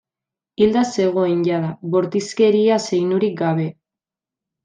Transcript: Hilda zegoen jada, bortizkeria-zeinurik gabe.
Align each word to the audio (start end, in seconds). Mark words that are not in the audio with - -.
Hilda 0.61 0.81
zegoen 0.93 1.43
jada, 1.49 1.69
bortizkeria-zeinurik 1.97 3.37
gabe. 3.43 3.67